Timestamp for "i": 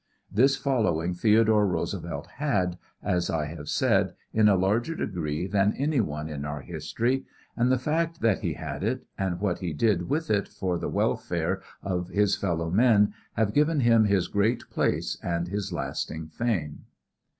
3.29-3.45